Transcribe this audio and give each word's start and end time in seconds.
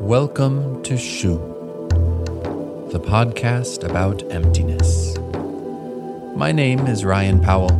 Welcome 0.00 0.82
to 0.84 0.96
Shu, 0.96 1.38
the 2.92 3.00
podcast 3.00 3.82
about 3.82 4.22
emptiness. 4.30 5.18
My 6.36 6.52
name 6.52 6.86
is 6.86 7.04
Ryan 7.04 7.40
Powell, 7.40 7.72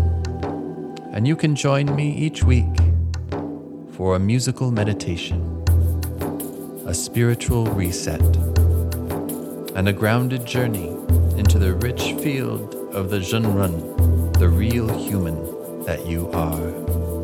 and 1.13 1.29
you 1.29 1.37
can 1.37 1.55
join 1.55 1.95
me 1.95 2.11
each 2.11 2.43
week 2.43 2.67
for 3.93 4.17
a 4.17 4.19
musical 4.19 4.73
meditation, 4.73 5.41
a 6.87 6.93
spiritual 6.93 7.67
reset, 7.67 8.21
and 9.77 9.89
a 9.89 9.93
grounded 9.93 10.45
journey 10.45 10.89
into 11.39 11.61
the 11.61 11.75
rich 11.75 12.15
field 12.15 12.75
of 12.93 13.11
the 13.11 13.21
Zhenren, 13.21 14.37
the 14.39 14.49
real 14.49 14.89
human 14.99 15.85
that 15.85 16.05
you 16.05 16.29
are. 16.33 17.18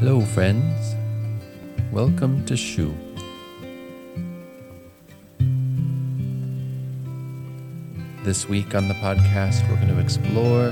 Hello, 0.00 0.22
friends. 0.22 0.96
Welcome 1.92 2.46
to 2.46 2.56
Shu. 2.56 2.94
This 8.24 8.48
week 8.48 8.74
on 8.74 8.88
the 8.88 8.94
podcast, 8.94 9.68
we're 9.68 9.76
going 9.76 9.88
to 9.88 10.00
explore 10.00 10.70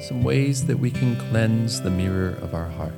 some 0.00 0.22
ways 0.22 0.64
that 0.66 0.78
we 0.78 0.92
can 0.92 1.16
cleanse 1.28 1.80
the 1.80 1.90
mirror 1.90 2.38
of 2.40 2.54
our 2.54 2.68
heart. 2.68 2.92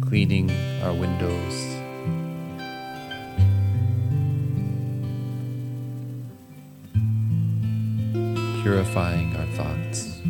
Cleaning 0.00 0.50
our 0.82 0.94
windows 0.94 1.71
purifying 8.62 9.34
our 9.36 9.46
thoughts, 9.56 10.20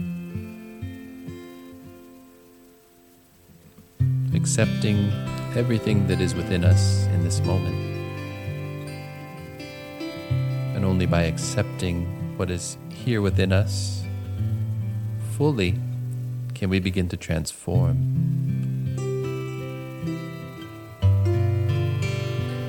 accepting 4.34 5.12
everything 5.54 6.06
that 6.06 6.18
is 6.18 6.34
within 6.34 6.64
us 6.64 7.04
in 7.08 7.22
this 7.22 7.40
moment. 7.40 7.76
And 10.74 10.82
only 10.82 11.04
by 11.04 11.24
accepting 11.24 12.06
what 12.38 12.50
is 12.50 12.78
here 12.88 13.20
within 13.20 13.52
us 13.52 14.02
fully 15.36 15.78
can 16.54 16.70
we 16.70 16.80
begin 16.80 17.10
to 17.10 17.18
transform. 17.18 17.98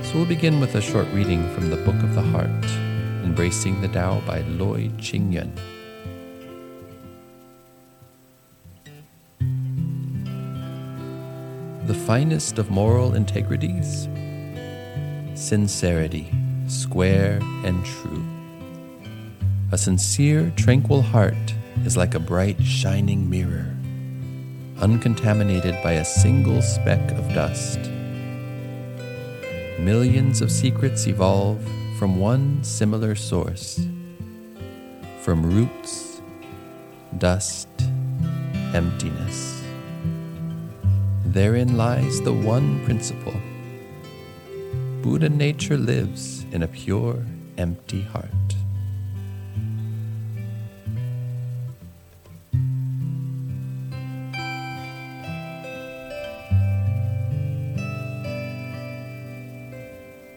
So 0.03 0.16
we'll 0.16 0.25
begin 0.25 0.59
with 0.59 0.75
a 0.75 0.81
short 0.81 1.08
reading 1.14 1.50
from 1.56 1.69
the 1.69 1.78
Book 1.78 1.95
of 2.03 2.16
the 2.16 2.22
Heart. 2.22 2.83
Embracing 3.24 3.80
the 3.80 3.88
Tao 3.88 4.20
by 4.28 4.42
Loy 4.42 4.92
Ching-Yuen. 5.00 5.54
The 11.88 11.94
finest 11.94 12.60
of 12.60 12.70
moral 12.70 13.16
integrities? 13.16 14.10
Sincerity, 15.36 16.32
square 16.68 17.40
and 17.64 17.86
true. 17.86 18.26
A 19.72 19.78
sincere, 19.78 20.52
tranquil 20.58 21.02
heart 21.02 21.56
is 21.86 21.96
like 21.96 22.16
a 22.16 22.20
bright, 22.20 22.62
shining 22.62 23.30
mirror, 23.30 23.74
uncontaminated 24.80 25.78
by 25.81 25.94
a 25.94 26.06
single 26.06 26.62
speck 26.62 27.12
of 27.14 27.34
dust. 27.34 27.80
Millions 29.80 30.42
of 30.42 30.52
secrets 30.52 31.08
evolve 31.08 31.66
from 32.03 32.19
one 32.19 32.62
similar 32.66 33.16
source, 33.16 33.80
from 35.22 35.41
roots, 35.41 36.22
dust, 37.18 37.69
emptiness. 38.74 39.64
Therein 41.24 41.78
lies 41.78 42.19
the 42.19 42.34
one 42.34 42.84
principle. 42.84 43.40
Buddha 45.02 45.30
nature 45.30 45.78
lives 45.78 46.46
in 46.52 46.64
a 46.64 46.68
pure, 46.68 47.25
empty 47.58 48.02
heart. 48.02 48.43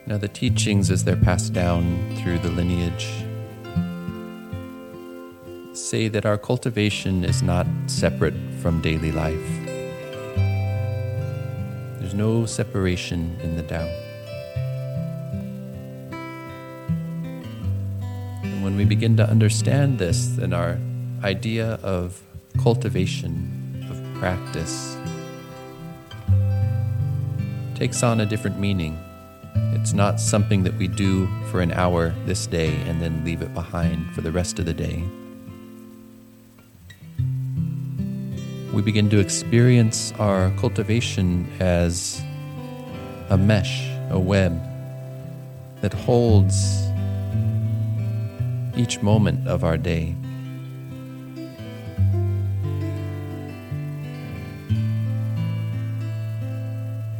Now, 0.09 0.19
the 0.19 0.28
teachings, 0.28 0.93
as 0.93 1.03
they're 1.03 1.17
passed 1.17 1.53
down 1.53 2.15
through 2.19 2.39
the 2.39 2.50
lineage, 2.50 3.09
say 5.77 6.06
that 6.06 6.25
our 6.25 6.39
cultivation 6.39 7.25
is 7.25 7.43
not 7.43 7.67
separate 7.87 8.34
from 8.62 8.81
daily 8.81 9.11
life. 9.11 9.66
There's 11.99 12.15
no 12.15 12.47
separation 12.47 13.37
in 13.43 13.56
the 13.56 13.65
Tao. 13.65 13.89
And 18.45 18.62
when 18.62 18.77
we 18.77 18.84
begin 18.84 19.16
to 19.16 19.28
understand 19.28 19.99
this, 19.99 20.28
then 20.37 20.53
our 20.53 20.78
idea 21.25 21.81
of 21.83 22.22
cultivation, 22.62 23.84
of 23.91 24.21
practice, 24.21 24.97
takes 27.75 28.05
on 28.05 28.21
a 28.21 28.27
different 28.27 28.61
meaning. 28.61 28.97
It's 29.78 29.92
not 29.92 30.19
something 30.19 30.62
that 30.62 30.75
we 30.78 30.88
do 30.88 31.28
for 31.50 31.60
an 31.60 31.70
hour 31.70 32.14
this 32.25 32.47
day 32.47 32.75
and 32.87 32.98
then 32.98 33.22
leave 33.26 33.42
it 33.42 33.53
behind 33.53 34.10
for 34.14 34.22
the 34.22 34.32
rest 34.32 34.59
of 34.59 34.64
the 34.64 34.72
day. 34.72 35.04
We 38.72 38.81
begin 38.81 39.10
to 39.10 39.19
experience 39.19 40.15
our 40.19 40.50
cultivation 40.53 41.47
as 41.60 42.22
a 43.28 43.36
mesh, 43.36 43.86
a 44.09 44.19
web 44.19 44.59
that 45.82 45.92
holds 45.92 46.88
each 48.78 49.03
moment 49.03 49.47
of 49.47 49.62
our 49.62 49.76
day. 49.76 50.15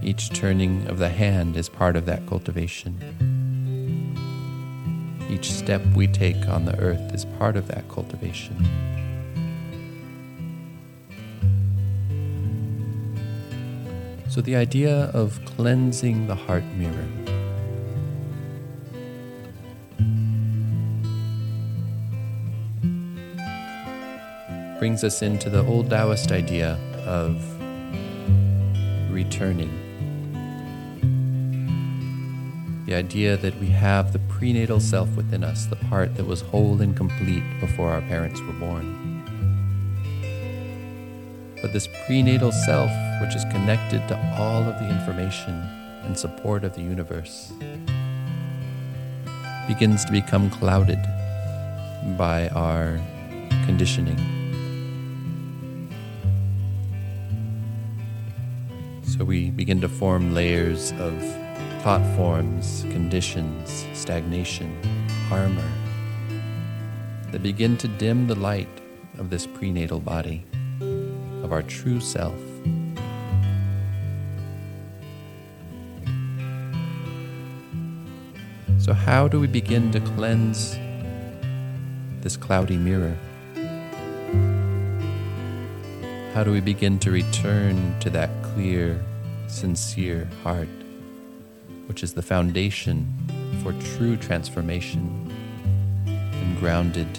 Each 0.07 0.31
turning 0.31 0.87
of 0.87 0.99
the 0.99 1.09
hand 1.09 1.57
is 1.57 1.69
part 1.69 1.97
of 1.97 2.07
that 2.07 2.29
cultivation. 2.29 2.95
Each 5.29 5.51
step 5.51 5.85
we 5.97 6.07
take 6.07 6.47
on 6.47 6.65
the 6.65 6.79
earth 6.79 7.13
is 7.13 7.25
part 7.25 7.57
of 7.57 7.67
that 7.67 7.89
cultivation. 7.89 8.57
So, 14.29 14.41
the 14.41 14.55
idea 14.55 15.07
of 15.07 15.45
cleansing 15.45 16.29
the 16.29 16.37
heart 16.37 16.63
mirror. 16.77 17.09
brings 24.79 25.03
us 25.03 25.23
into 25.23 25.49
the 25.51 25.65
old 25.65 25.89
Taoist 25.89 26.31
idea 26.31 26.79
of 27.07 27.43
returning 29.11 29.86
the 32.87 32.95
idea 32.95 33.37
that 33.37 33.59
we 33.59 33.67
have 33.67 34.13
the 34.13 34.21
prenatal 34.21 34.79
self 34.79 35.09
within 35.17 35.43
us, 35.43 35.67
the 35.67 35.77
part 35.77 36.15
that 36.17 36.25
was 36.25 36.41
whole 36.41 36.81
and 36.81 36.97
complete 36.97 37.43
before 37.59 37.91
our 37.91 38.01
parents 38.03 38.41
were 38.43 38.53
born. 38.53 39.03
But 41.61 41.73
this 41.73 41.89
prenatal 42.07 42.53
self, 42.53 42.91
which 43.21 43.35
is 43.35 43.43
connected 43.51 44.07
to 44.07 44.35
all 44.39 44.63
of 44.63 44.79
the 44.79 44.89
information 44.89 45.55
and 46.05 46.17
support 46.17 46.63
of 46.63 46.77
the 46.77 46.83
universe, 46.83 47.53
begins 49.67 50.05
to 50.05 50.13
become 50.13 50.49
clouded 50.49 51.03
by 52.17 52.49
our 52.51 53.01
conditioning. 53.65 54.19
So 59.03 59.25
we 59.25 59.51
begin 59.51 59.81
to 59.81 59.89
form 59.89 60.35
layers 60.35 60.93
of 60.93 61.21
thought 61.87 62.17
forms, 62.17 62.85
conditions, 62.91 63.87
stagnation, 63.93 64.77
armor 65.31 65.71
that 67.31 67.45
begin 67.45 67.77
to 67.77 67.87
dim 67.87 68.27
the 68.27 68.35
light 68.35 68.81
of 69.19 69.31
this 69.31 69.47
prenatal 69.47 70.01
body, 70.01 70.45
of 71.45 71.53
our 71.53 71.63
true 71.63 72.01
self. 72.01 72.35
So, 78.81 78.93
how 78.93 79.29
do 79.29 79.39
we 79.39 79.47
begin 79.47 79.93
to 79.93 80.01
cleanse 80.01 80.77
this 82.21 82.37
cloudy 82.37 82.79
mirror? 82.79 83.17
How 86.35 86.43
do 86.43 86.51
we 86.51 86.61
begin 86.61 86.99
to 86.99 87.13
return 87.13 87.97
to 88.01 88.11
that 88.11 88.31
clear, 88.43 89.01
sincere 89.47 90.29
heart, 90.43 90.67
which 91.87 92.03
is 92.03 92.13
the 92.15 92.23
foundation 92.23 93.07
for 93.63 93.73
true 93.97 94.17
transformation 94.17 95.33
and 96.07 96.59
grounded 96.59 97.19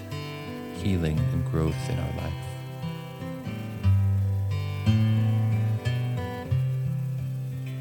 healing 0.75 1.19
and 1.19 1.45
growth 1.51 1.89
in 1.89 1.97
our 1.99 2.13
life? 2.17 2.33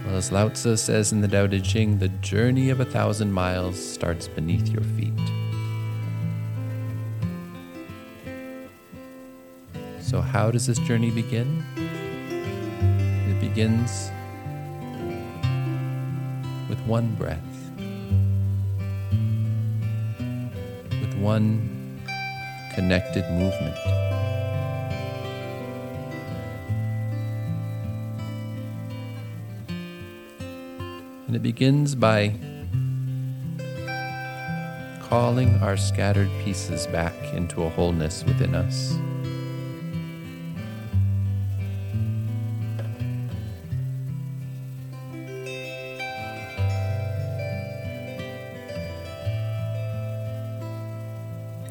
Well, 0.07 0.17
as 0.17 0.31
Lao 0.31 0.49
Tzu 0.49 0.77
says 0.77 1.13
in 1.13 1.21
the 1.21 1.29
Tao 1.29 1.47
Te 1.47 1.61
Ching, 1.61 1.99
the 1.99 2.09
journey 2.09 2.71
of 2.71 2.81
a 2.81 2.85
thousand 2.85 3.33
miles 3.33 3.77
starts 3.77 4.29
beneath 4.29 4.69
your 4.69 4.83
feet. 4.83 5.13
So, 10.01 10.21
how 10.21 10.53
does 10.53 10.67
this 10.67 10.79
journey 10.79 11.11
begin? 11.11 11.65
It 13.29 13.41
begins 13.41 14.11
one 16.87 17.15
breath, 17.17 17.41
with 21.01 21.15
one 21.19 22.01
connected 22.75 23.25
movement. 23.33 23.77
And 31.27 31.35
it 31.35 31.43
begins 31.43 31.95
by 31.97 32.35
calling 35.01 35.57
our 35.57 35.77
scattered 35.77 36.31
pieces 36.45 36.87
back 36.89 37.15
into 37.35 37.63
a 37.63 37.69
wholeness 37.69 38.25
within 38.25 38.55
us. 38.55 38.97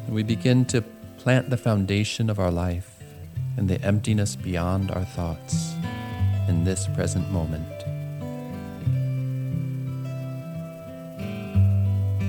We 0.08 0.22
begin 0.22 0.64
to 0.64 0.82
plant 1.18 1.50
the 1.50 1.56
foundation 1.56 2.30
of 2.30 2.38
our 2.38 2.50
life 2.50 3.02
in 3.56 3.66
the 3.66 3.80
emptiness 3.82 4.36
beyond 4.36 4.90
our 4.92 5.04
thoughts 5.04 5.74
in 6.48 6.64
this 6.64 6.86
present 6.94 7.28
moment. 7.30 7.66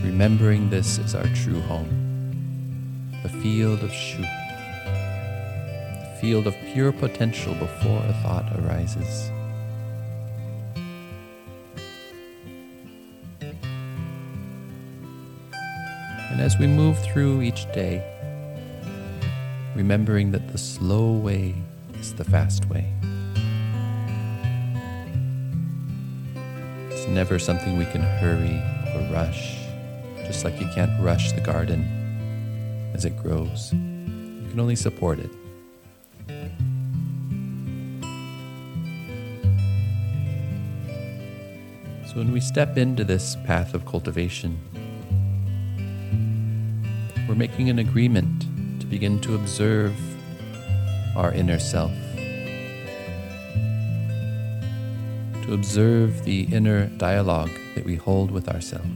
Remembering 0.04 0.70
this 0.70 0.98
is 0.98 1.14
our 1.14 1.28
true 1.36 1.62
home, 1.62 3.12
the 3.22 3.30
field 3.30 3.84
of 3.84 3.92
Shu, 3.92 4.22
the 4.22 6.18
field 6.20 6.48
of 6.48 6.56
pure 6.74 6.92
potential 6.92 7.54
before 7.56 8.04
a 8.04 8.14
thought 8.24 8.52
arises. 8.60 9.32
And 16.38 16.46
as 16.46 16.60
we 16.60 16.68
move 16.68 17.00
through 17.00 17.42
each 17.42 17.66
day, 17.72 18.04
remembering 19.76 20.30
that 20.34 20.50
the 20.50 20.58
slow 20.60 21.14
way 21.14 21.56
is 21.96 22.14
the 22.14 22.24
fast 22.24 22.70
way. 22.70 22.94
It's 26.92 27.08
never 27.08 27.40
something 27.40 27.76
we 27.76 27.86
can 27.86 28.02
hurry 28.02 28.62
or 28.94 29.12
rush, 29.12 29.58
just 30.28 30.46
like 30.46 30.62
you 30.62 30.68
can't 30.76 30.92
rush 31.02 31.32
the 31.32 31.42
garden 31.42 31.82
as 32.94 33.04
it 33.04 33.18
grows. 33.18 33.74
You 33.74 34.48
can 34.52 34.60
only 34.60 34.76
support 34.76 35.18
it. 35.18 35.32
So 42.06 42.14
when 42.14 42.32
we 42.32 42.40
step 42.40 42.78
into 42.78 43.04
this 43.04 43.36
path 43.44 43.74
of 43.74 43.88
cultivation, 43.88 44.60
making 47.38 47.70
an 47.70 47.78
agreement 47.78 48.42
to 48.80 48.88
begin 48.88 49.20
to 49.22 49.36
observe 49.36 49.96
our 51.16 51.32
inner 51.32 51.60
self, 51.60 51.92
to 55.44 55.54
observe 55.54 56.24
the 56.26 56.48
inner 56.52 56.88
dialogue 56.98 57.52
that 57.76 57.86
we 57.86 57.96
hold 57.96 58.32
with 58.32 58.50
ourselves, 58.50 58.90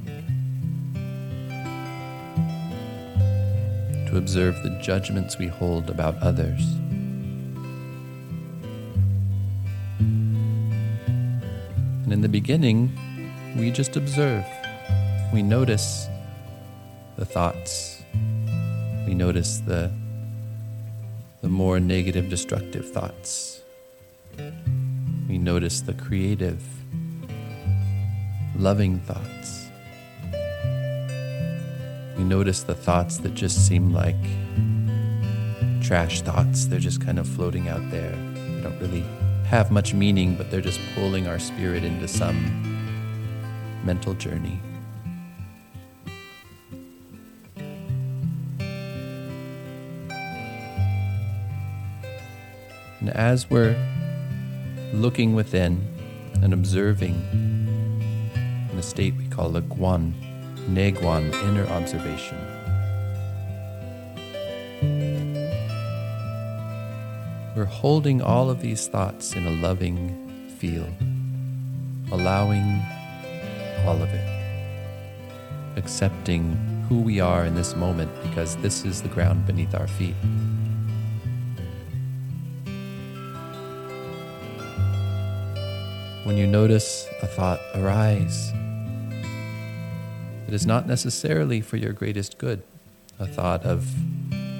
to 4.09 4.17
observe 4.17 4.55
the 4.63 4.75
judgments 4.81 5.37
we 5.37 5.45
hold 5.45 5.89
about 5.91 6.17
others. 6.17 6.61
And 12.03 12.11
in 12.11 12.21
the 12.21 12.29
beginning, 12.29 12.91
we 13.55 13.69
just 13.69 13.95
observe. 13.95 14.45
We 15.31 15.43
notice 15.43 16.07
the 17.17 17.25
thoughts 17.25 18.00
we 19.05 19.13
notice 19.13 19.59
the, 19.59 19.91
the 21.41 21.49
more 21.49 21.79
negative, 21.79 22.29
destructive 22.29 22.91
thoughts. 22.91 23.61
We 25.27 25.37
notice 25.37 25.81
the 25.81 25.93
creative, 25.93 26.63
loving 28.55 28.99
thoughts. 28.99 29.67
We 32.17 32.23
notice 32.23 32.63
the 32.63 32.75
thoughts 32.75 33.17
that 33.17 33.33
just 33.33 33.67
seem 33.67 33.93
like 33.93 34.15
trash 35.81 36.21
thoughts. 36.21 36.65
They're 36.65 36.79
just 36.79 37.01
kind 37.01 37.17
of 37.17 37.27
floating 37.27 37.67
out 37.67 37.89
there. 37.89 38.11
They 38.11 38.61
don't 38.61 38.79
really 38.79 39.03
have 39.45 39.71
much 39.71 39.93
meaning, 39.93 40.35
but 40.35 40.51
they're 40.51 40.61
just 40.61 40.79
pulling 40.95 41.27
our 41.27 41.39
spirit 41.39 41.83
into 41.83 42.07
some 42.07 42.37
mental 43.83 44.13
journey. 44.13 44.61
And 53.01 53.09
as 53.09 53.49
we're 53.49 53.75
looking 54.93 55.33
within 55.33 55.87
and 56.43 56.53
observing 56.53 57.15
in 58.71 58.77
a 58.77 58.83
state 58.83 59.15
we 59.15 59.25
call 59.25 59.49
the 59.49 59.63
Guan, 59.63 60.13
Neiguan, 60.69 61.33
inner 61.49 61.65
observation, 61.65 62.37
we're 67.55 67.65
holding 67.65 68.21
all 68.21 68.51
of 68.51 68.61
these 68.61 68.87
thoughts 68.87 69.33
in 69.33 69.47
a 69.47 69.49
loving 69.49 70.53
field, 70.59 70.93
allowing 72.11 72.83
all 73.83 73.99
of 73.99 74.09
it, 74.09 75.75
accepting 75.75 76.55
who 76.87 77.01
we 77.01 77.19
are 77.19 77.45
in 77.45 77.55
this 77.55 77.75
moment 77.75 78.11
because 78.21 78.57
this 78.57 78.85
is 78.85 79.01
the 79.01 79.09
ground 79.09 79.47
beneath 79.47 79.73
our 79.73 79.87
feet. 79.87 80.15
When 86.31 86.37
you 86.37 86.47
notice 86.47 87.09
a 87.21 87.27
thought 87.27 87.59
arise 87.75 88.53
it 90.47 90.53
is 90.53 90.65
not 90.65 90.87
necessarily 90.87 91.59
for 91.59 91.75
your 91.75 91.91
greatest 91.91 92.37
good, 92.37 92.63
a 93.19 93.27
thought 93.27 93.65
of 93.65 93.85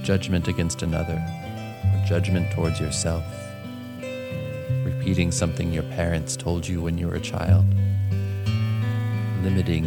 judgment 0.03 0.49
against 0.49 0.81
another, 0.81 1.15
or 1.15 2.05
judgment 2.05 2.51
towards 2.51 2.77
yourself, 2.81 3.23
repeating 4.83 5.31
something 5.31 5.71
your 5.71 5.83
parents 5.83 6.35
told 6.35 6.67
you 6.67 6.81
when 6.81 6.97
you 6.97 7.07
were 7.07 7.15
a 7.15 7.21
child, 7.21 7.63
limiting 9.41 9.85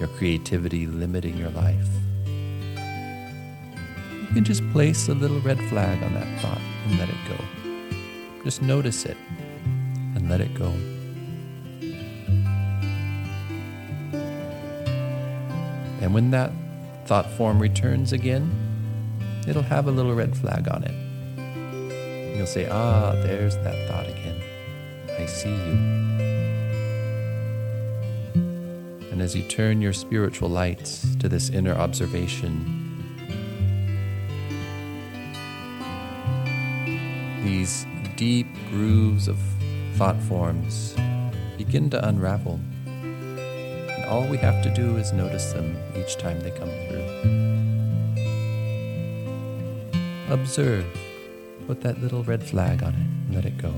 your 0.00 0.08
creativity, 0.08 0.88
limiting 0.88 1.36
your 1.36 1.50
life. 1.50 1.88
You 4.20 4.34
can 4.34 4.42
just 4.42 4.68
place 4.72 5.08
a 5.08 5.14
little 5.14 5.38
red 5.42 5.60
flag 5.68 6.02
on 6.02 6.14
that 6.14 6.40
thought 6.40 6.60
and 6.88 6.98
let 6.98 7.08
it 7.08 7.14
go. 7.28 8.42
Just 8.42 8.60
notice 8.60 9.04
it 9.04 9.16
let 10.32 10.40
it 10.40 10.54
go. 10.54 10.72
And 16.00 16.14
when 16.14 16.30
that 16.30 16.50
thought 17.04 17.30
form 17.32 17.60
returns 17.60 18.14
again, 18.14 18.50
it'll 19.46 19.60
have 19.60 19.88
a 19.88 19.90
little 19.90 20.14
red 20.14 20.34
flag 20.34 20.68
on 20.68 20.84
it. 20.84 22.34
You'll 22.34 22.46
say, 22.46 22.66
Ah, 22.66 23.12
there's 23.12 23.56
that 23.56 23.86
thought 23.88 24.08
again. 24.08 24.40
I 25.18 25.26
see 25.26 25.50
you. 25.50 25.74
And 29.10 29.20
as 29.20 29.36
you 29.36 29.42
turn 29.42 29.82
your 29.82 29.92
spiritual 29.92 30.48
lights 30.48 31.14
to 31.16 31.28
this 31.28 31.50
inner 31.50 31.74
observation, 31.74 32.78
these 37.44 37.84
deep 38.16 38.46
grooves 38.70 39.28
of 39.28 39.38
thought 39.96 40.20
forms 40.22 40.94
begin 41.56 41.90
to 41.90 42.08
unravel. 42.08 42.58
And 42.86 44.04
all 44.06 44.26
we 44.26 44.36
have 44.38 44.62
to 44.64 44.74
do 44.74 44.96
is 44.96 45.12
notice 45.12 45.52
them 45.52 45.76
each 45.96 46.16
time 46.16 46.40
they 46.40 46.50
come 46.50 46.70
through. 46.88 47.02
Observe. 50.32 50.86
Put 51.66 51.82
that 51.82 52.00
little 52.00 52.24
red 52.24 52.42
flag 52.42 52.82
on 52.82 52.94
it 52.94 52.96
and 52.96 53.34
let 53.34 53.44
it 53.44 53.58
go. 53.58 53.72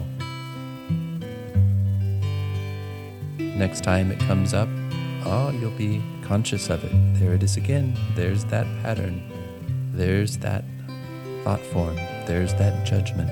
Next 3.39 3.83
time 3.85 4.11
it 4.11 4.19
comes 4.21 4.55
up, 4.55 4.69
oh, 5.27 5.51
you'll 5.61 5.71
be 5.73 6.03
conscious 6.23 6.71
of 6.71 6.83
it. 6.85 6.93
There 7.21 7.35
it 7.35 7.43
is 7.43 7.57
again. 7.57 7.97
There's 8.15 8.45
that 8.47 8.67
pattern. 8.83 9.23
There's 9.93 10.39
that 10.39 10.65
thought 11.45 11.61
form. 11.61 11.97
There's 12.27 12.55
that 12.55 12.87
judgment. 12.87 13.31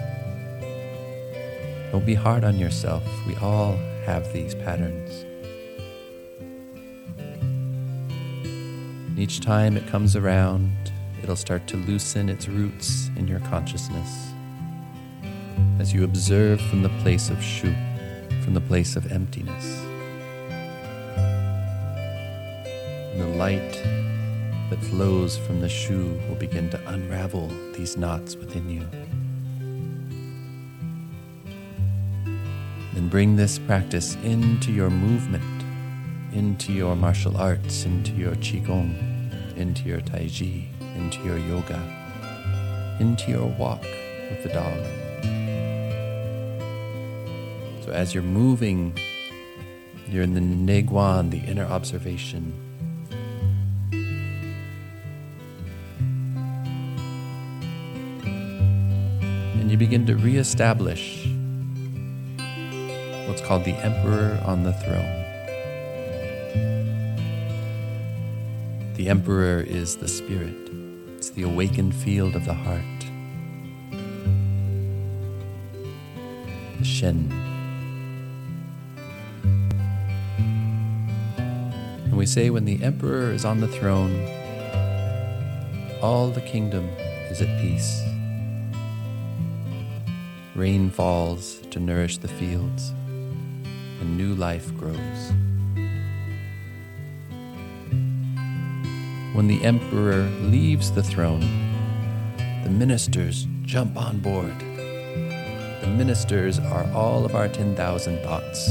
Don't 1.92 2.06
be 2.06 2.14
hard 2.14 2.42
on 2.42 2.58
yourself. 2.58 3.04
We 3.26 3.36
all 3.36 3.76
have 4.06 4.32
these 4.32 4.54
patterns. 4.54 5.26
Each 9.18 9.40
time 9.40 9.76
it 9.76 9.86
comes 9.88 10.16
around, 10.16 10.72
it'll 11.22 11.36
start 11.36 11.66
to 11.66 11.76
loosen 11.76 12.30
its 12.30 12.48
roots 12.48 13.10
in 13.16 13.28
your 13.28 13.40
consciousness. 13.40 14.32
As 15.78 15.92
you 15.92 16.02
observe 16.04 16.62
from 16.62 16.82
the 16.82 16.88
place 17.02 17.28
of 17.28 17.42
shu, 17.42 17.74
from 18.42 18.54
the 18.54 18.62
place 18.62 18.96
of 18.96 19.12
emptiness. 19.12 19.84
And 23.12 23.20
the 23.20 23.36
light 23.36 23.74
that 24.70 24.82
flows 24.84 25.36
from 25.36 25.60
the 25.60 25.68
shu 25.68 26.18
will 26.26 26.36
begin 26.36 26.70
to 26.70 26.80
unravel 26.88 27.48
these 27.74 27.98
knots 27.98 28.34
within 28.34 28.70
you. 28.70 28.88
Bring 33.12 33.36
this 33.36 33.58
practice 33.58 34.16
into 34.24 34.72
your 34.72 34.88
movement, 34.88 35.44
into 36.32 36.72
your 36.72 36.96
martial 36.96 37.36
arts, 37.36 37.84
into 37.84 38.12
your 38.12 38.34
qigong, 38.36 39.54
into 39.54 39.82
your 39.82 40.00
tai 40.00 40.30
chi, 40.34 40.66
into 40.96 41.22
your 41.22 41.36
yoga, 41.36 41.78
into 43.00 43.30
your 43.30 43.48
walk 43.58 43.82
with 43.82 44.42
the 44.42 44.48
dog. 44.48 44.78
So 47.84 47.92
as 47.92 48.14
you're 48.14 48.22
moving, 48.22 48.98
you're 50.08 50.22
in 50.22 50.32
the 50.32 50.40
neiguan, 50.40 51.30
the 51.30 51.40
inner 51.40 51.66
observation. 51.66 52.54
And 59.60 59.70
you 59.70 59.76
begin 59.76 60.06
to 60.06 60.16
reestablish 60.16 61.21
what's 63.32 63.40
called 63.40 63.64
the 63.64 63.72
emperor 63.76 64.38
on 64.44 64.62
the 64.62 64.74
throne. 64.74 65.24
The 68.92 69.08
emperor 69.08 69.62
is 69.62 69.96
the 69.96 70.06
spirit, 70.06 70.54
it's 71.16 71.30
the 71.30 71.44
awakened 71.44 71.94
field 71.94 72.36
of 72.36 72.44
the 72.44 72.52
heart. 72.52 72.82
The 76.78 76.84
Shen. 76.84 77.32
And 82.04 82.14
we 82.14 82.26
say 82.26 82.50
when 82.50 82.66
the 82.66 82.82
emperor 82.82 83.30
is 83.30 83.46
on 83.46 83.60
the 83.60 83.68
throne, 83.68 84.28
all 86.02 86.28
the 86.28 86.42
kingdom 86.42 86.86
is 87.30 87.40
at 87.40 87.48
peace. 87.62 88.02
Rain 90.54 90.90
falls 90.90 91.60
to 91.70 91.80
nourish 91.80 92.18
the 92.18 92.28
fields, 92.28 92.92
and 94.02 94.18
new 94.18 94.34
life 94.34 94.76
grows. 94.78 95.32
When 99.32 99.46
the 99.46 99.62
emperor 99.62 100.28
leaves 100.40 100.90
the 100.90 101.04
throne, 101.04 101.40
the 102.64 102.70
ministers 102.70 103.46
jump 103.62 103.96
on 103.96 104.18
board. 104.18 104.58
The 104.58 105.94
ministers 105.96 106.58
are 106.58 106.90
all 106.92 107.24
of 107.24 107.36
our 107.36 107.48
10,000 107.48 108.18
thoughts, 108.24 108.68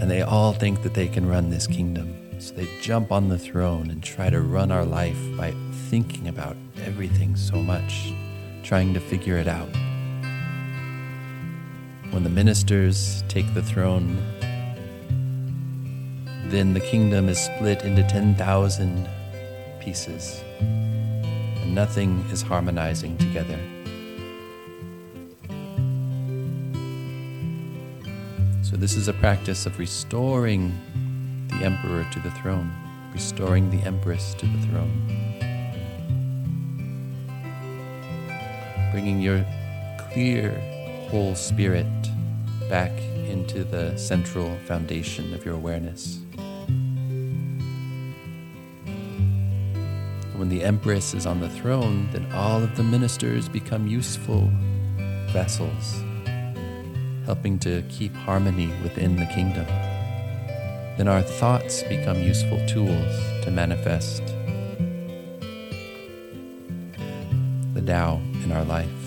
and 0.00 0.08
they 0.08 0.22
all 0.22 0.52
think 0.52 0.82
that 0.82 0.94
they 0.94 1.08
can 1.08 1.28
run 1.28 1.50
this 1.50 1.66
kingdom. 1.66 2.16
So 2.40 2.54
they 2.54 2.68
jump 2.80 3.10
on 3.10 3.28
the 3.28 3.38
throne 3.38 3.90
and 3.90 4.00
try 4.00 4.30
to 4.30 4.40
run 4.40 4.70
our 4.70 4.84
life 4.84 5.18
by 5.36 5.54
thinking 5.90 6.28
about 6.28 6.56
everything 6.84 7.34
so 7.34 7.56
much, 7.56 8.12
trying 8.62 8.94
to 8.94 9.00
figure 9.00 9.38
it 9.38 9.48
out. 9.48 9.68
When 12.10 12.24
the 12.24 12.30
ministers 12.30 13.22
take 13.28 13.54
the 13.54 13.62
throne, 13.62 14.18
then 16.48 16.74
the 16.74 16.80
kingdom 16.80 17.28
is 17.28 17.38
split 17.38 17.82
into 17.84 18.02
10,000 18.02 19.08
pieces, 19.80 20.42
and 20.58 21.72
nothing 21.72 22.24
is 22.32 22.42
harmonizing 22.42 23.16
together. 23.18 23.56
So, 28.62 28.76
this 28.76 28.96
is 28.96 29.06
a 29.06 29.12
practice 29.12 29.64
of 29.66 29.78
restoring 29.78 30.72
the 31.46 31.64
emperor 31.64 32.04
to 32.10 32.18
the 32.18 32.32
throne, 32.32 32.72
restoring 33.12 33.70
the 33.70 33.86
empress 33.86 34.34
to 34.34 34.46
the 34.46 34.66
throne, 34.66 35.06
bringing 38.90 39.20
your 39.20 39.46
clear, 40.12 40.50
whole 41.08 41.36
spirit 41.36 41.86
back 42.70 42.92
into 43.28 43.64
the 43.64 43.96
central 43.98 44.56
foundation 44.64 45.34
of 45.34 45.44
your 45.44 45.54
awareness. 45.56 46.20
When 50.36 50.48
the 50.48 50.62
empress 50.62 51.12
is 51.12 51.26
on 51.26 51.40
the 51.40 51.50
throne, 51.50 52.08
then 52.12 52.30
all 52.32 52.62
of 52.62 52.76
the 52.76 52.84
ministers 52.84 53.48
become 53.48 53.88
useful 53.88 54.48
vessels, 55.32 56.04
helping 57.26 57.58
to 57.58 57.82
keep 57.88 58.14
harmony 58.14 58.68
within 58.84 59.16
the 59.16 59.26
kingdom. 59.26 59.66
Then 60.96 61.08
our 61.08 61.22
thoughts 61.22 61.82
become 61.82 62.22
useful 62.22 62.64
tools 62.68 63.44
to 63.44 63.50
manifest 63.50 64.24
the 67.74 67.82
Tao 67.84 68.20
in 68.44 68.52
our 68.52 68.64
life. 68.64 68.99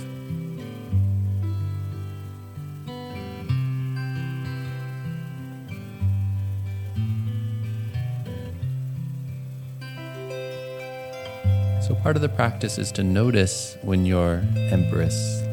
So, 11.83 11.93
part 11.95 12.15
of 12.15 12.21
the 12.21 12.29
practice 12.29 12.77
is 12.77 12.93
to 12.93 13.03
notice 13.03 13.75
when 13.81 14.05
your 14.05 14.41
empress 14.55 15.43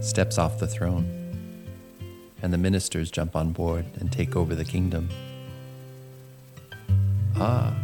steps 0.00 0.38
off 0.38 0.60
the 0.60 0.68
throne 0.68 1.04
and 2.42 2.52
the 2.52 2.58
ministers 2.58 3.10
jump 3.10 3.34
on 3.34 3.50
board 3.50 3.84
and 3.98 4.12
take 4.12 4.36
over 4.36 4.54
the 4.54 4.64
kingdom. 4.64 5.08
Ah, 7.34 7.74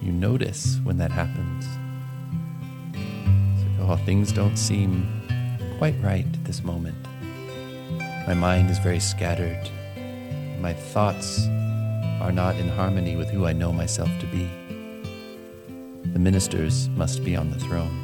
you 0.00 0.10
notice 0.10 0.78
when 0.82 0.96
that 0.96 1.10
happens. 1.10 1.66
So, 3.60 3.66
oh, 3.82 4.00
things 4.06 4.32
don't 4.32 4.56
seem 4.56 5.06
quite 5.76 5.96
right 6.00 6.24
at 6.24 6.44
this 6.46 6.64
moment. 6.64 6.96
My 8.26 8.32
mind 8.32 8.70
is 8.70 8.78
very 8.78 9.00
scattered. 9.00 9.68
My 10.58 10.72
thoughts 10.72 11.46
are 12.22 12.32
not 12.32 12.56
in 12.56 12.68
harmony 12.70 13.14
with 13.14 13.28
who 13.28 13.44
I 13.44 13.52
know 13.52 13.74
myself 13.74 14.08
to 14.20 14.26
be. 14.28 14.50
The 16.16 16.22
ministers 16.22 16.88
must 16.96 17.22
be 17.26 17.36
on 17.36 17.50
the 17.50 17.58
throne. 17.58 17.94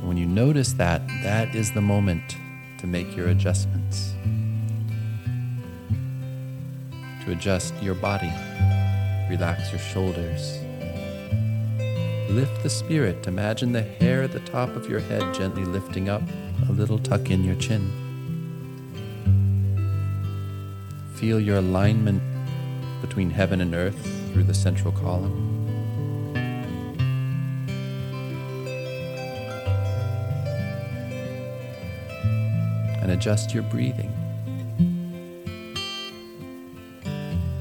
When 0.00 0.16
you 0.16 0.24
notice 0.24 0.72
that, 0.72 1.06
that 1.22 1.54
is 1.54 1.70
the 1.70 1.82
moment 1.82 2.34
to 2.78 2.86
make 2.86 3.14
your 3.14 3.28
adjustments. 3.28 4.14
To 7.26 7.32
adjust 7.32 7.74
your 7.82 7.94
body, 7.94 8.32
relax 9.28 9.70
your 9.70 9.80
shoulders. 9.80 10.60
Lift 12.30 12.62
the 12.62 12.70
spirit. 12.70 13.26
Imagine 13.26 13.72
the 13.72 13.82
hair 13.82 14.22
at 14.22 14.32
the 14.32 14.40
top 14.40 14.70
of 14.70 14.88
your 14.88 15.00
head 15.00 15.34
gently 15.34 15.66
lifting 15.66 16.08
up, 16.08 16.22
a 16.70 16.72
little 16.72 16.98
tuck 16.98 17.30
in 17.30 17.44
your 17.44 17.56
chin. 17.56 17.92
Feel 21.16 21.38
your 21.38 21.58
alignment 21.58 22.22
between 23.02 23.28
heaven 23.28 23.60
and 23.60 23.74
earth 23.74 24.25
through 24.36 24.44
the 24.44 24.52
central 24.52 24.92
column. 24.92 25.32
And 33.00 33.12
adjust 33.12 33.54
your 33.54 33.62
breathing. 33.62 34.12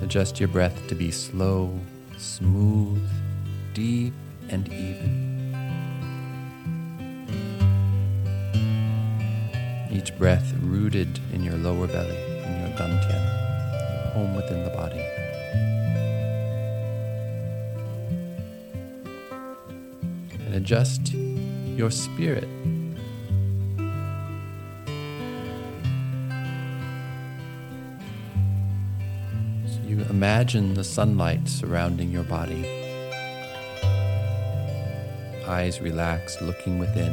Adjust 0.01 0.37
your 0.37 0.49
breath 0.49 0.85
to 0.89 0.95
be 0.95 1.11
slow, 1.11 1.79
smooth, 2.17 3.07
deep, 3.73 4.13
and 4.49 4.67
even. 4.67 5.55
Each 9.89 10.13
breath 10.17 10.53
rooted 10.59 11.21
in 11.31 11.41
your 11.41 11.55
lower 11.55 11.87
belly, 11.87 12.17
in 12.17 12.59
your 12.59 12.77
dantian. 12.77 14.11
home 14.11 14.35
within 14.35 14.65
the 14.65 14.71
body. 14.71 15.24
Adjust 20.55 21.13
your 21.13 21.91
spirit. 21.91 22.47
So 29.67 29.79
you 29.85 30.05
imagine 30.09 30.73
the 30.73 30.83
sunlight 30.83 31.47
surrounding 31.49 32.09
your 32.09 32.23
body. 32.23 32.65
Eyes 35.45 35.81
relaxed, 35.81 36.41
looking 36.41 36.79
within. 36.79 37.11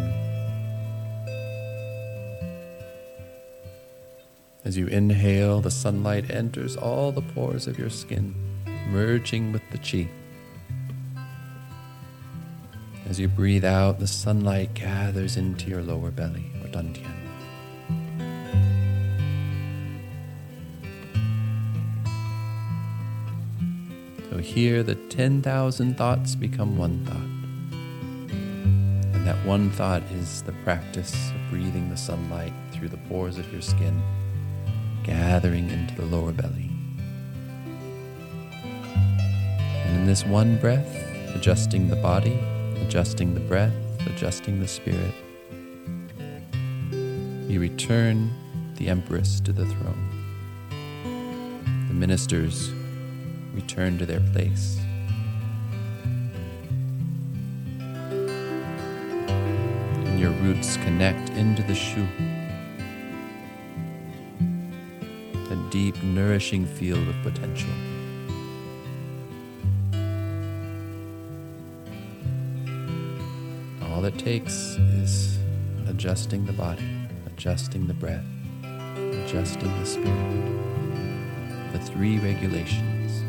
As 4.64 4.78
you 4.78 4.86
inhale, 4.86 5.60
the 5.60 5.70
sunlight 5.72 6.30
enters 6.30 6.76
all 6.76 7.10
the 7.10 7.20
pores 7.20 7.66
of 7.66 7.78
your 7.78 7.90
skin, 7.90 8.34
merging 8.88 9.50
with 9.50 9.62
the 9.72 9.78
chi. 9.78 10.08
As 13.12 13.20
you 13.20 13.28
breathe 13.28 13.66
out, 13.66 13.98
the 13.98 14.06
sunlight 14.06 14.72
gathers 14.72 15.36
into 15.36 15.68
your 15.68 15.82
lower 15.82 16.10
belly, 16.10 16.50
or 16.62 16.68
dantian. 16.68 17.12
So 24.30 24.38
here, 24.38 24.82
the 24.82 24.94
10,000 24.94 25.98
thoughts 25.98 26.34
become 26.34 26.78
one 26.78 27.04
thought. 27.04 27.16
And 29.14 29.26
that 29.26 29.44
one 29.44 29.70
thought 29.72 30.02
is 30.12 30.40
the 30.44 30.52
practice 30.64 31.12
of 31.32 31.50
breathing 31.50 31.90
the 31.90 31.98
sunlight 31.98 32.54
through 32.70 32.88
the 32.88 32.96
pores 33.10 33.36
of 33.36 33.52
your 33.52 33.60
skin 33.60 34.02
gathering 35.04 35.68
into 35.68 35.94
the 35.96 36.06
lower 36.06 36.32
belly. 36.32 36.70
And 39.84 39.98
in 39.98 40.06
this 40.06 40.24
one 40.24 40.56
breath, 40.56 40.96
adjusting 41.34 41.88
the 41.88 41.96
body, 41.96 42.40
adjusting 42.82 43.32
the 43.34 43.40
breath, 43.40 43.72
adjusting 44.06 44.60
the 44.60 44.68
spirit, 44.68 45.14
you 47.48 47.60
return 47.60 48.30
the 48.76 48.88
Empress 48.88 49.40
to 49.40 49.52
the 49.52 49.64
throne. 49.64 50.08
The 51.88 51.94
ministers 51.94 52.70
return 53.54 53.96
to 53.98 54.06
their 54.06 54.20
place. 54.32 54.78
And 60.06 60.20
your 60.20 60.32
roots 60.42 60.76
connect 60.76 61.30
into 61.30 61.62
the 61.62 61.74
shu. 61.74 62.06
deep, 65.72 66.02
nourishing 66.02 66.66
field 66.66 67.08
of 67.08 67.14
potential. 67.22 67.91
All 74.02 74.08
it 74.08 74.18
takes 74.18 74.52
is 74.98 75.38
adjusting 75.86 76.44
the 76.44 76.52
body, 76.52 76.82
adjusting 77.24 77.86
the 77.86 77.94
breath, 77.94 78.24
adjusting 78.64 79.72
the 79.78 79.86
spirit. 79.86 81.72
The 81.72 81.78
three 81.78 82.18
regulations 82.18 83.22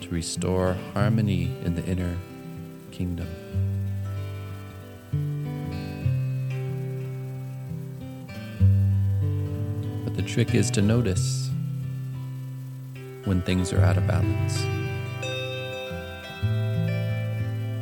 to 0.00 0.08
restore 0.10 0.76
harmony 0.92 1.56
in 1.64 1.76
the 1.76 1.84
inner 1.84 2.18
kingdom. 2.90 3.28
But 10.04 10.16
the 10.16 10.22
trick 10.22 10.56
is 10.56 10.68
to 10.72 10.82
notice 10.82 11.48
when 13.24 13.40
things 13.42 13.72
are 13.72 13.82
out 13.82 13.96
of 13.96 14.08
balance. 14.08 14.79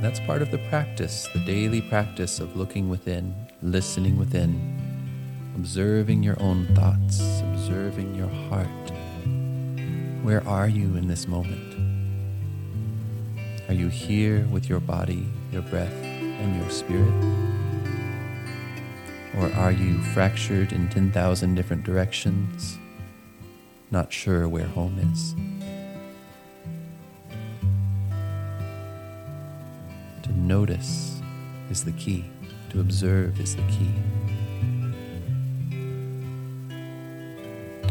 That's 0.08 0.20
part 0.20 0.40
of 0.40 0.50
the 0.50 0.56
practice, 0.70 1.28
the 1.34 1.40
daily 1.40 1.82
practice 1.82 2.40
of 2.40 2.56
looking 2.56 2.88
within, 2.88 3.34
listening 3.60 4.16
within, 4.16 5.52
observing 5.54 6.22
your 6.22 6.40
own 6.40 6.66
thoughts, 6.74 7.42
observing 7.42 8.14
your 8.14 8.30
heart. 8.48 8.90
Where 10.22 10.42
are 10.48 10.66
you 10.66 10.96
in 10.96 11.08
this 11.08 11.28
moment? 11.28 11.74
Are 13.68 13.74
you 13.74 13.88
here 13.88 14.46
with 14.50 14.70
your 14.70 14.80
body, 14.80 15.26
your 15.52 15.60
breath, 15.60 15.92
and 15.92 16.56
your 16.56 16.70
spirit? 16.70 17.12
Or 19.36 19.52
are 19.60 19.72
you 19.72 20.00
fractured 20.14 20.72
in 20.72 20.88
10,000 20.88 21.54
different 21.54 21.84
directions, 21.84 22.78
not 23.90 24.10
sure 24.10 24.48
where 24.48 24.68
home 24.68 24.98
is? 25.12 25.34
Notice 30.48 31.20
is 31.70 31.84
the 31.84 31.92
key, 31.92 32.24
to 32.70 32.80
observe 32.80 33.38
is 33.38 33.54
the 33.54 33.62
key. 33.64 33.92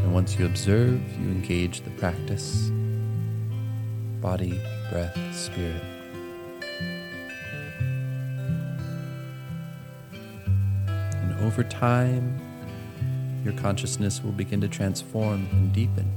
And 0.02 0.12
once 0.12 0.40
you 0.40 0.48
observe, 0.48 1.00
you 1.20 1.30
engage 1.30 1.82
the 1.82 1.92
practice 1.92 2.72
body, 4.22 4.60
breath, 4.90 5.16
spirit. 5.36 5.84
And 10.88 11.40
over 11.42 11.64
time, 11.64 12.42
your 13.44 13.54
consciousness 13.54 14.24
will 14.24 14.32
begin 14.32 14.60
to 14.62 14.68
transform 14.68 15.48
and 15.52 15.72
deepen. 15.72 16.12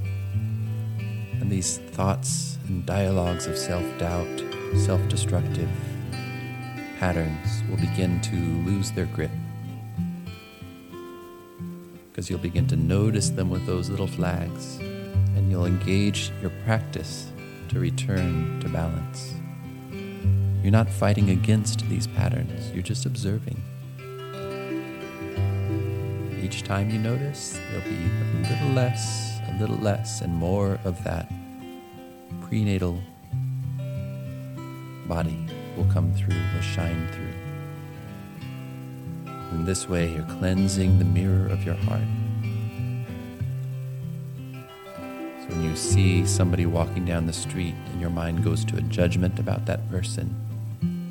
And 1.39 1.51
these 1.51 1.77
thoughts 1.77 2.57
and 2.67 2.87
dialogues 2.87 3.47
of 3.47 3.59
self 3.59 3.85
doubt, 3.99 4.43
self 4.75 5.07
destructive 5.11 5.69
patterns 7.01 7.63
will 7.71 7.79
begin 7.79 8.21
to 8.21 8.37
lose 8.37 8.91
their 8.91 9.07
grip. 9.07 9.31
Because 12.11 12.29
you'll 12.29 12.39
begin 12.39 12.67
to 12.67 12.77
notice 12.77 13.31
them 13.31 13.49
with 13.49 13.65
those 13.65 13.89
little 13.89 14.07
flags, 14.07 14.77
and 15.35 15.51
you'll 15.51 15.65
engage 15.65 16.31
your 16.43 16.51
practice 16.67 17.33
to 17.71 17.81
return 17.81 18.61
to 18.61 18.69
balance. 18.69 19.33
You're 20.63 20.73
not 20.73 20.91
fighting 20.91 21.31
against 21.31 21.89
these 21.89 22.07
patterns, 22.07 22.71
you're 22.75 22.83
just 22.83 23.07
observing 23.07 23.57
each 26.43 26.65
time 26.65 26.91
you 26.91 26.99
notice, 26.99 27.61
there'll 27.71 27.89
be 27.89 27.97
a 27.97 28.51
little 28.51 28.75
less, 28.75 29.39
a 29.49 29.57
little 29.59 29.77
less, 29.77 30.21
and 30.21 30.35
more 30.35 30.79
of 30.85 31.03
that 31.05 31.31
prenatal 32.43 33.01
body 35.07 35.47
will 35.81 35.93
come 35.93 36.13
through, 36.13 36.37
will 36.55 36.61
shine 36.61 37.09
through. 37.13 37.33
In 39.53 39.65
this 39.65 39.89
way, 39.89 40.13
you're 40.13 40.27
cleansing 40.39 40.99
the 40.99 41.05
mirror 41.05 41.49
of 41.49 41.65
your 41.65 41.75
heart. 41.75 42.03
So 45.41 45.49
when 45.49 45.65
you 45.65 45.75
see 45.75 46.27
somebody 46.27 46.67
walking 46.67 47.05
down 47.07 47.27
the 47.27 47.33
street 47.33 47.75
and 47.93 48.01
your 48.01 48.11
mind 48.11 48.45
goes 48.45 48.65
to 48.67 48.77
a 48.77 48.83
judgment 48.83 49.39
about 49.39 49.65
that 49.67 49.91
person, 49.91 50.35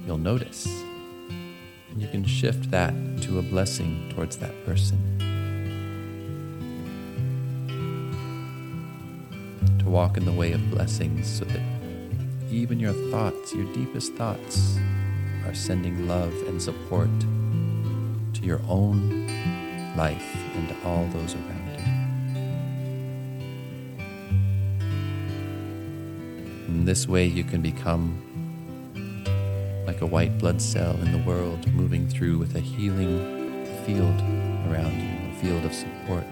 you'll 0.06 0.18
notice. 0.18 0.68
And 1.92 2.02
you 2.02 2.08
can 2.08 2.24
shift 2.24 2.70
that 2.70 2.94
to 3.22 3.40
a 3.40 3.42
blessing 3.42 4.12
towards 4.14 4.38
that 4.38 4.54
person. 4.66 5.00
To 9.80 9.90
walk 9.90 10.16
in 10.16 10.26
the 10.26 10.32
way 10.32 10.52
of 10.52 10.70
blessings 10.70 11.28
so 11.28 11.46
that 11.46 11.79
even 12.52 12.80
your 12.80 12.94
thoughts, 13.12 13.54
your 13.54 13.66
deepest 13.74 14.14
thoughts, 14.14 14.78
are 15.46 15.54
sending 15.54 16.08
love 16.08 16.34
and 16.48 16.62
support 16.62 17.10
to 18.34 18.42
your 18.42 18.62
own 18.68 19.28
life 19.96 20.36
and 20.56 20.70
to 20.70 20.76
all 20.86 21.06
those 21.08 21.36
around 21.36 21.70
you. 21.78 21.86
In 26.68 26.86
this 26.86 27.08
way, 27.08 27.26
you 27.26 27.44
can 27.44 27.62
become 27.62 28.26
like 29.86 30.02
a 30.02 30.06
white 30.06 30.38
blood 30.38 30.62
cell 30.62 30.96
in 31.02 31.12
the 31.12 31.24
world, 31.28 31.72
moving 31.74 32.08
through 32.08 32.38
with 32.38 32.56
a 32.56 32.60
healing 32.60 33.66
field 33.86 34.20
around 34.70 34.94
you, 34.94 35.32
a 35.32 35.36
field 35.42 35.66
of 35.66 35.74
support 35.74 36.26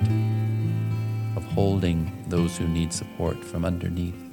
of 1.38 1.44
holding 1.52 2.12
those 2.28 2.58
who 2.58 2.68
need 2.68 2.92
support 2.92 3.44
from 3.44 3.64
underneath, 3.64 4.27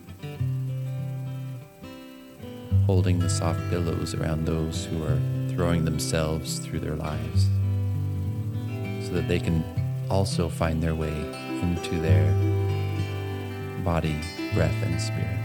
holding 2.87 3.19
the 3.19 3.31
soft 3.31 3.61
billows 3.71 4.15
around 4.15 4.45
those 4.45 4.85
who 4.87 5.03
are 5.03 5.19
throwing 5.49 5.85
themselves 5.85 6.59
through 6.59 6.81
their 6.81 6.97
lives, 6.97 7.49
so 9.07 9.13
that 9.13 9.27
they 9.29 9.39
can 9.39 9.65
also 10.11 10.49
find 10.49 10.83
their 10.83 10.95
way 10.95 11.15
into 11.63 11.99
their 12.01 12.31
body, 13.83 14.17
breath, 14.53 14.75
and 14.83 15.01
spirit. 15.01 15.39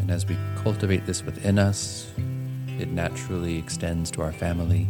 And 0.00 0.10
as 0.10 0.26
we 0.26 0.36
cultivate 0.56 1.04
this 1.04 1.24
within 1.24 1.58
us, 1.58 2.12
it 2.78 2.88
naturally 2.88 3.56
extends 3.58 4.10
to 4.12 4.22
our 4.22 4.32
family. 4.32 4.86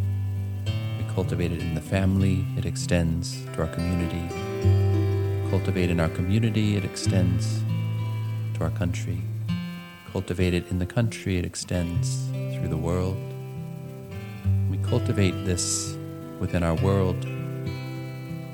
We 0.98 1.04
cultivate 1.14 1.52
it 1.52 1.60
in 1.60 1.74
the 1.74 1.80
family, 1.80 2.44
it 2.58 2.66
extends 2.66 3.42
to 3.54 3.62
our 3.62 3.68
community. 3.68 5.05
Cultivate 5.50 5.90
in 5.90 6.00
our 6.00 6.08
community, 6.08 6.76
it 6.76 6.84
extends 6.84 7.62
to 8.54 8.64
our 8.64 8.70
country. 8.70 9.20
Cultivate 10.10 10.54
it 10.54 10.66
in 10.70 10.78
the 10.78 10.86
country, 10.86 11.38
it 11.38 11.44
extends 11.44 12.26
through 12.54 12.68
the 12.68 12.76
world. 12.76 13.16
We 14.70 14.78
cultivate 14.78 15.44
this 15.44 15.96
within 16.40 16.62
our 16.62 16.74
world, 16.74 17.24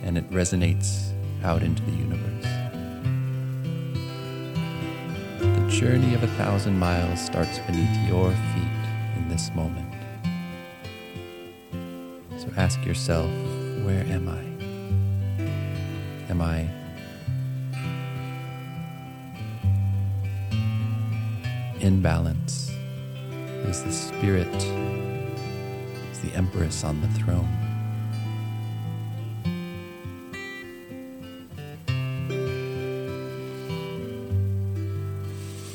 and 0.02 0.18
it 0.18 0.30
resonates 0.30 1.12
out 1.42 1.62
into 1.62 1.82
the 1.82 1.92
universe. 1.92 2.46
The 5.38 5.68
journey 5.70 6.14
of 6.14 6.22
a 6.22 6.28
thousand 6.38 6.78
miles 6.78 7.20
starts 7.24 7.58
beneath 7.60 8.08
your 8.08 8.30
feet 8.30 9.16
in 9.16 9.28
this 9.28 9.50
moment. 9.54 9.88
So 12.38 12.48
ask 12.56 12.84
yourself, 12.84 13.30
where 13.82 14.04
am 14.04 14.28
I? 14.28 14.42
Am 16.30 16.40
I 16.40 16.68
in 21.82 22.00
balance? 22.00 22.70
Is 23.66 23.82
the 23.82 23.92
spirit, 23.92 24.54
is 26.12 26.20
the 26.20 26.32
empress 26.34 26.84
on 26.84 27.00
the 27.00 27.08
throne? 27.08 27.48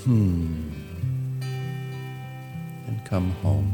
Hmm. 0.05 0.71
And 2.87 3.03
come 3.03 3.31
home. 3.43 3.73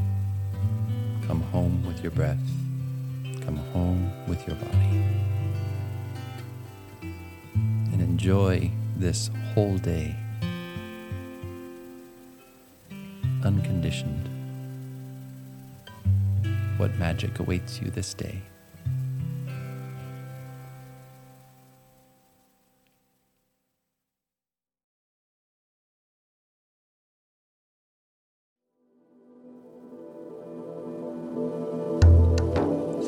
Come 1.28 1.42
home 1.42 1.86
with 1.86 2.02
your 2.02 2.12
breath. 2.12 2.42
Come 3.46 3.58
home 3.58 4.12
with 4.28 4.46
your 4.48 4.56
body. 4.56 5.04
And 7.92 8.02
enjoy 8.02 8.72
this 8.98 9.30
whole 9.54 9.78
day. 9.78 10.23
What 16.78 16.96
magic 16.96 17.40
awaits 17.40 17.82
you 17.82 17.90
this 17.90 18.14
day? 18.14 18.42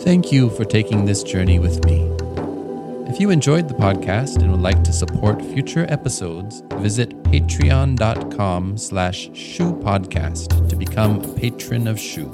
Thank 0.03 0.31
you 0.31 0.49
for 0.51 0.63
taking 0.63 1.05
this 1.05 1.23
journey 1.23 1.59
with 1.59 1.83
me. 1.83 2.14
If 3.07 3.19
you 3.19 3.29
enjoyed 3.29 3.67
the 3.67 3.75
podcast 3.75 4.41
and 4.41 4.49
would 4.51 4.61
like 4.61 4.83
to 4.83 4.91
support 4.91 5.39
future 5.41 5.85
episodes, 5.89 6.63
visit 6.77 7.21
patreon.com 7.23 8.77
slash 8.77 9.29
shoepodcast 9.29 10.69
to 10.69 10.75
become 10.75 11.21
a 11.21 11.27
patron 11.35 11.87
of 11.87 11.99
Shoe. 11.99 12.33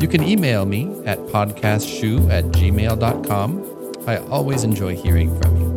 You 0.00 0.08
can 0.08 0.24
email 0.24 0.66
me 0.66 0.88
at 1.06 1.18
podcastshoe 1.18 2.28
at 2.30 2.44
gmail.com. 2.46 4.08
I 4.08 4.16
always 4.28 4.64
enjoy 4.64 4.96
hearing 4.96 5.38
from 5.40 5.56
you. 5.56 5.70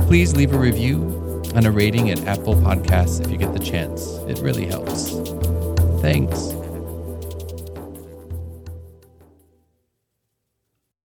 Please 0.00 0.36
leave 0.36 0.52
a 0.52 0.58
review 0.58 1.42
and 1.54 1.64
a 1.64 1.70
rating 1.70 2.10
at 2.10 2.22
Apple 2.26 2.56
Podcasts 2.56 3.24
if 3.24 3.30
you 3.30 3.38
get 3.38 3.54
the 3.54 3.58
chance. 3.58 4.06
It 4.28 4.38
really 4.40 4.66
helps. 4.66 5.12
Thanks. 6.02 6.61